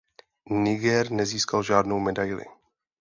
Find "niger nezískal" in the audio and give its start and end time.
0.49-1.63